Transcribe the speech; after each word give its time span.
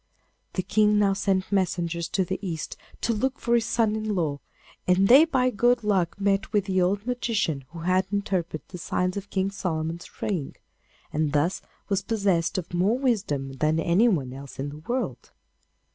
The 0.53 0.63
King 0.63 0.97
now 0.97 1.13
sent 1.13 1.51
messengers 1.51 2.09
to 2.09 2.25
the 2.25 2.39
East 2.41 2.75
to 3.01 3.13
look 3.13 3.37
for 3.39 3.53
his 3.53 3.67
son 3.67 3.95
in 3.95 4.15
law, 4.15 4.39
and 4.87 5.07
they 5.07 5.25
by 5.25 5.51
good 5.51 5.83
luck 5.83 6.19
met 6.19 6.51
with 6.51 6.65
the 6.65 6.81
old 6.81 7.05
magician 7.05 7.65
who 7.69 7.81
had 7.81 8.07
interpreted 8.11 8.67
the 8.69 8.79
signs 8.79 9.15
on 9.15 9.23
King 9.29 9.51
Solomon's 9.51 10.09
ring, 10.19 10.55
and 11.13 11.33
thus 11.33 11.61
was 11.87 12.01
possessed 12.01 12.57
of 12.57 12.73
more 12.73 12.97
wisdom 12.97 13.53
than 13.57 13.79
anyone 13.79 14.33
else 14.33 14.57
in 14.57 14.69
the 14.69 14.77
world. 14.79 15.29